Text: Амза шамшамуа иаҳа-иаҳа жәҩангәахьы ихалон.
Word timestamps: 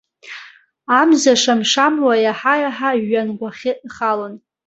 Амза 0.99 1.33
шамшамуа 1.41 2.13
иаҳа-иаҳа 2.23 2.91
жәҩангәахьы 3.01 3.71
ихалон. 3.85 4.33